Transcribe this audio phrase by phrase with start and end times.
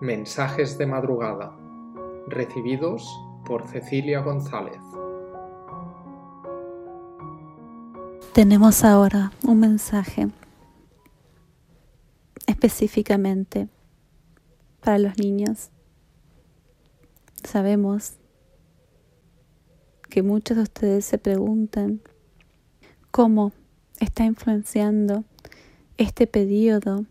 [0.00, 1.54] Mensajes de madrugada,
[2.26, 3.06] recibidos
[3.44, 4.80] por Cecilia González.
[8.32, 10.28] Tenemos ahora un mensaje
[12.46, 13.68] específicamente
[14.82, 15.68] para los niños.
[17.44, 18.14] Sabemos
[20.08, 22.00] que muchos de ustedes se preguntan
[23.10, 23.52] cómo
[23.98, 25.24] está influenciando
[25.98, 27.04] este periodo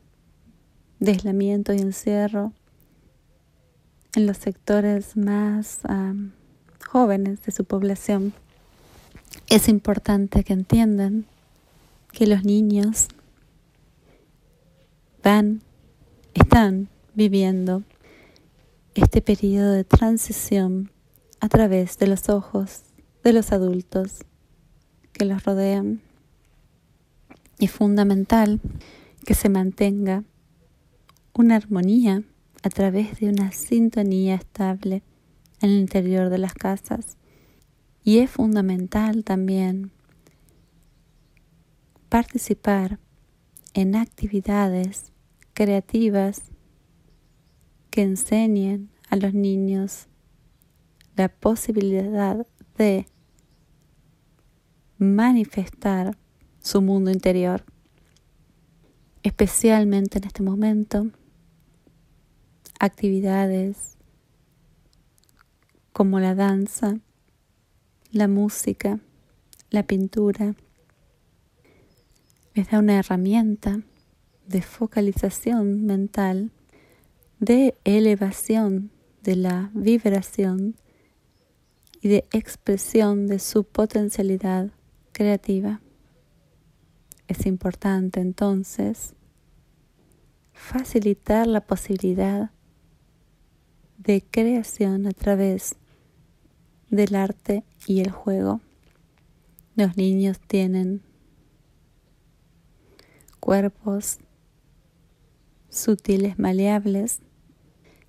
[1.00, 2.52] de aislamiento y encierro
[4.16, 5.82] en los sectores más
[6.88, 8.34] jóvenes de su población.
[9.48, 11.26] Es importante que entiendan
[12.12, 13.08] que los niños
[15.24, 15.62] van,
[16.34, 17.84] están viviendo
[18.96, 20.92] este periodo de transición
[21.40, 22.84] a través de los ojos
[23.24, 24.26] de los adultos
[25.14, 26.02] que los rodean.
[27.60, 28.60] Es fundamental
[29.26, 30.24] que se mantenga
[31.34, 32.24] una armonía
[32.64, 35.04] a través de una sintonía estable
[35.62, 37.18] en el interior de las casas.
[38.04, 39.92] Y es fundamental también
[42.10, 43.00] participar
[43.74, 45.12] en actividades
[45.54, 46.42] creativas
[47.92, 50.08] que enseñen a los niños
[51.16, 52.46] la posibilidad
[52.78, 53.08] de
[54.98, 56.18] manifestar
[56.62, 57.64] su mundo interior,
[59.24, 61.08] especialmente en este momento,
[62.80, 63.98] actividades
[65.92, 67.00] como la danza,
[68.12, 69.00] la música,
[69.70, 70.56] la pintura,
[72.56, 73.82] les da una herramienta
[74.48, 76.52] de focalización mental,
[77.40, 80.76] de elevación de la vibración
[82.02, 84.72] y de expresión de su potencialidad
[85.12, 85.82] creativa.
[87.28, 89.14] Es importante entonces
[90.54, 92.52] facilitar la posibilidad
[94.00, 95.76] de creación a través
[96.90, 98.62] del arte y el juego.
[99.76, 101.02] Los niños tienen
[103.40, 104.20] cuerpos
[105.70, 107.20] sutiles maleables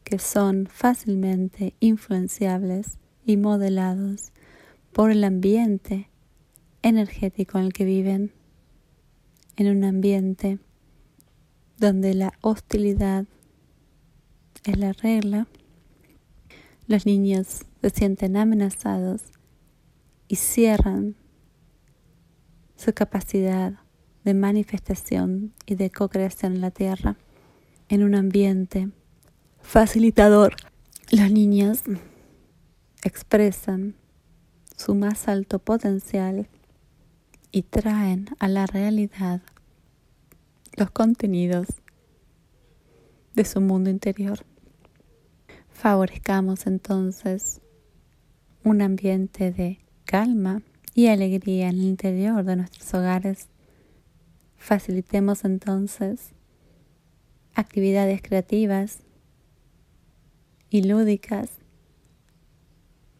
[0.04, 4.32] que son fácilmente influenciables y modelados
[4.92, 6.08] por el ambiente
[6.82, 8.32] energético en el que viven,
[9.56, 10.58] en un ambiente
[11.78, 13.26] donde la hostilidad
[14.64, 15.46] es la regla,
[16.90, 19.22] los niños se sienten amenazados
[20.26, 21.14] y cierran
[22.74, 23.74] su capacidad
[24.24, 27.16] de manifestación y de co-creación en la tierra,
[27.88, 28.88] en un ambiente
[29.60, 30.56] facilitador.
[31.12, 31.82] Los niños
[33.04, 33.94] expresan
[34.76, 36.48] su más alto potencial
[37.52, 39.42] y traen a la realidad
[40.76, 41.68] los contenidos
[43.34, 44.44] de su mundo interior.
[45.80, 47.62] Favorezcamos entonces
[48.64, 50.60] un ambiente de calma
[50.94, 53.48] y alegría en el interior de nuestros hogares.
[54.58, 56.34] Facilitemos entonces
[57.54, 58.98] actividades creativas
[60.68, 61.48] y lúdicas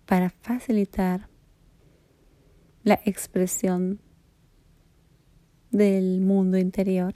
[0.05, 1.31] para facilitar
[2.85, 4.03] la expresión
[5.71, 7.15] del mundo interior.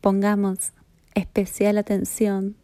[0.00, 0.72] Pongamos
[1.14, 2.56] especial atención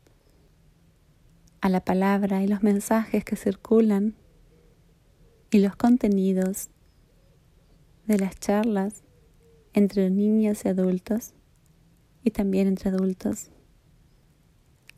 [1.60, 4.14] a la palabra y los mensajes que circulan
[5.50, 6.69] y los contenidos
[8.06, 9.02] de las charlas
[9.72, 11.34] entre niños y adultos
[12.24, 13.50] y también entre adultos.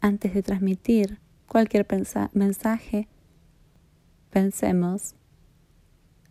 [0.00, 1.86] Antes de transmitir cualquier
[2.32, 3.08] mensaje,
[4.30, 5.14] pensemos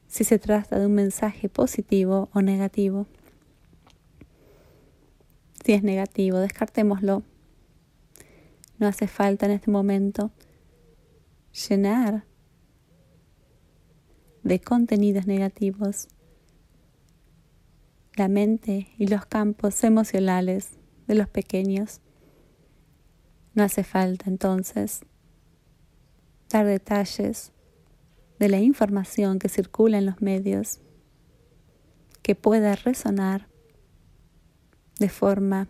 [0.08, 3.06] si se trata de un mensaje positivo o negativo.
[5.64, 7.24] Si es negativo, descartémoslo.
[8.80, 10.32] No hace falta en este momento
[11.68, 12.26] llenar
[14.44, 16.08] de contenidos negativos
[18.16, 20.72] la mente y los campos emocionales
[21.08, 22.02] de los pequeños.
[23.54, 25.02] No hace falta entonces
[26.50, 27.52] dar detalles
[28.40, 30.80] de la información que circula en los medios
[32.22, 33.48] que pueda resonar
[35.00, 35.68] de forma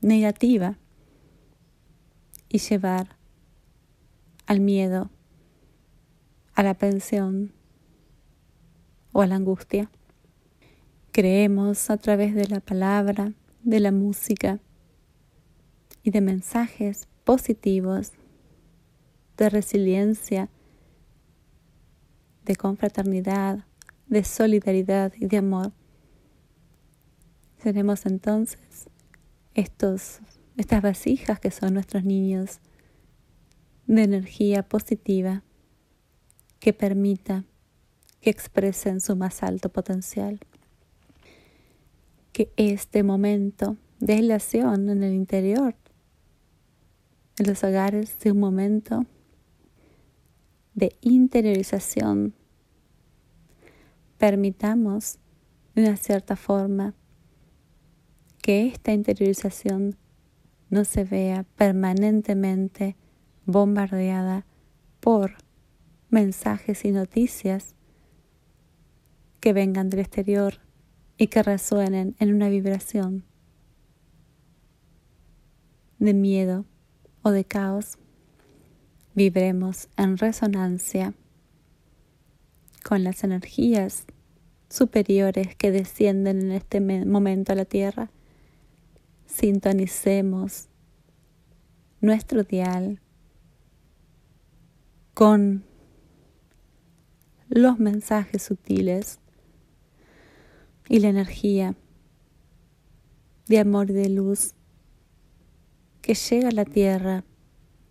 [0.00, 0.78] negativa
[2.48, 3.16] y llevar
[4.46, 5.10] al miedo,
[6.54, 7.52] a la pensión
[9.12, 9.90] o a la angustia.
[11.12, 13.32] Creemos a través de la palabra,
[13.62, 14.60] de la música
[16.02, 18.12] y de mensajes positivos
[19.36, 20.48] de resiliencia
[22.44, 23.64] de confraternidad,
[24.06, 25.72] de solidaridad y de amor.
[27.58, 28.88] Seremos entonces
[29.54, 30.20] estos
[30.56, 32.60] estas vasijas que son nuestros niños
[33.86, 35.42] de energía positiva
[36.58, 37.44] que permita
[38.20, 40.40] que expresen su más alto potencial.
[42.32, 45.74] Que este momento de aislación en el interior
[47.38, 49.04] en los hogares sea un momento
[50.74, 52.34] de interiorización.
[54.18, 55.18] Permitamos
[55.74, 56.94] de una cierta forma
[58.42, 59.96] que esta interiorización
[60.76, 62.96] no se vea permanentemente
[63.46, 64.44] bombardeada
[65.00, 65.36] por
[66.10, 67.74] mensajes y noticias
[69.40, 70.60] que vengan del exterior
[71.16, 73.24] y que resuenen en una vibración
[75.98, 76.66] de miedo
[77.22, 77.96] o de caos,
[79.14, 81.14] vibremos en resonancia
[82.84, 84.04] con las energías
[84.68, 88.10] superiores que descienden en este momento a la Tierra.
[89.26, 90.68] Sintonicemos
[92.00, 93.00] nuestro dial
[95.14, 95.64] con
[97.48, 99.18] los mensajes sutiles
[100.88, 101.74] y la energía
[103.48, 104.54] de amor y de luz
[106.00, 107.24] que llega a la tierra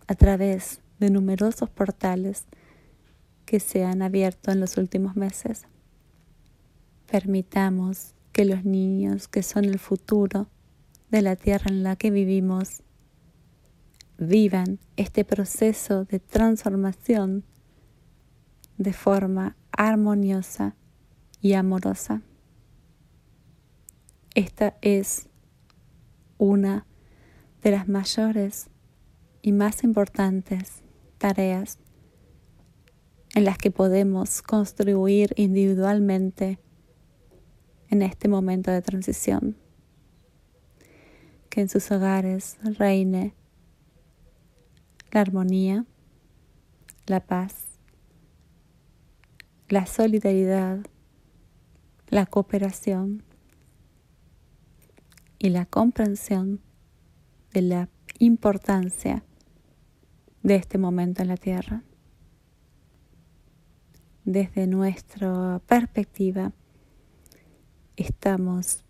[0.07, 2.45] a través de numerosos portales
[3.45, 5.63] que se han abierto en los últimos meses.
[7.09, 10.47] Permitamos que los niños que son el futuro
[11.15, 12.83] de la tierra en la que vivimos
[14.17, 17.45] vivan este proceso de transformación
[18.77, 20.75] de forma armoniosa
[21.39, 22.21] y amorosa.
[24.33, 25.29] Esta es
[26.37, 26.85] una
[27.61, 28.69] de las mayores
[29.41, 30.83] y más importantes
[31.17, 31.79] tareas
[33.35, 36.59] en las que podemos contribuir individualmente
[37.89, 39.64] en este momento de transición.
[41.55, 43.33] Que en sus hogares reine
[45.13, 45.85] la armonía,
[47.05, 47.79] la paz,
[49.69, 50.79] la solidaridad,
[52.09, 53.23] la cooperación
[55.39, 56.59] y la comprensión
[57.53, 59.23] de la importancia
[60.43, 61.83] de este momento en la Tierra.
[64.25, 66.51] Desde nuestra perspectiva,
[67.95, 68.84] estamos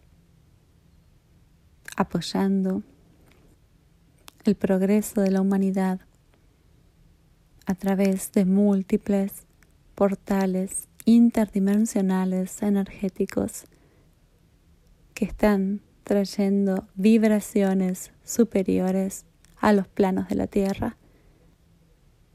[1.96, 2.84] apoyando
[4.44, 6.00] el progreso de la humanidad
[7.66, 9.46] a través de múltiples
[9.96, 13.66] portales interdimensionales energéticos
[15.14, 19.26] que están trayendo vibraciones superiores
[19.58, 20.98] a los planos de la Tierra.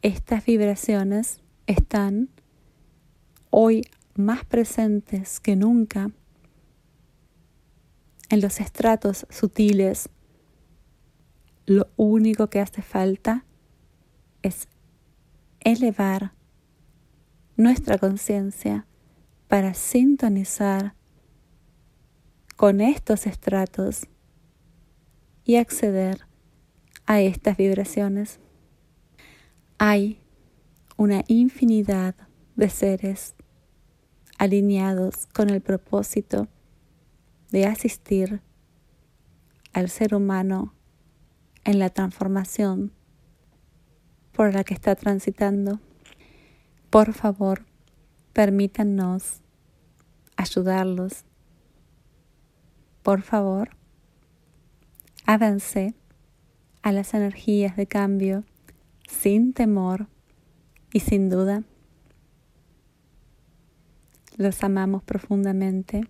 [0.03, 2.31] Estas vibraciones están
[3.51, 3.83] hoy
[4.15, 6.11] más presentes que nunca
[8.31, 10.09] en los estratos sutiles.
[11.67, 13.45] Lo único que hace falta
[14.43, 14.69] es
[15.61, 16.33] elevar
[17.57, 18.87] nuestra conciencia
[19.49, 20.95] para sintonizar
[22.57, 24.07] con estos estratos
[25.45, 26.27] y acceder
[27.07, 28.39] a estas vibraciones.
[29.79, 30.21] Hay
[30.97, 32.15] una infinidad
[32.55, 33.35] de seres
[34.39, 36.49] alineados con el propósito
[37.51, 38.41] de asistir
[39.73, 40.75] al ser humano
[41.65, 42.93] en la transformación
[44.33, 45.81] por la que está transitando.
[46.91, 47.67] Por favor,
[48.33, 49.41] permítanos
[50.37, 51.25] ayudarlos
[53.03, 53.71] por favor,
[55.25, 55.95] avance
[56.83, 58.45] a las energías de cambio
[59.09, 60.07] sin temor
[60.93, 61.65] y sin duda.
[64.37, 66.07] Los amamos profundamente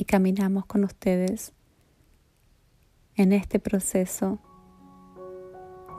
[0.00, 1.52] y caminamos con ustedes
[3.16, 4.38] en este proceso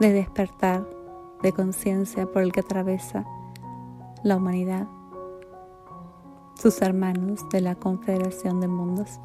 [0.00, 0.84] de despertar
[1.40, 3.24] de conciencia por el que atraviesa
[4.24, 4.88] la humanidad,
[6.60, 9.20] sus hermanos de la Confederación de Mundos.